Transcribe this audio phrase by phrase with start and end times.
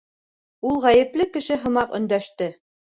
[0.69, 2.55] Ул ғәйепле кеше һымаҡ өндәште: